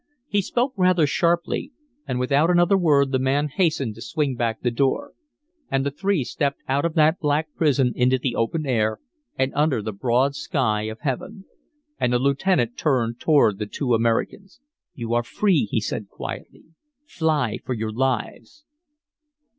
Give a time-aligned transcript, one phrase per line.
[0.27, 1.73] He spoke rather sharply;
[2.07, 5.13] and without another word the man hastened to swing back the door.
[5.69, 8.97] And the three stepped out of that black prison into the open air
[9.37, 11.45] and under the broad sky of heaven.
[11.99, 14.59] And the lieutenant turned toward the two Americans.
[14.95, 16.63] "You are free," he said, quietly.
[17.05, 18.65] "Fly for your lives!"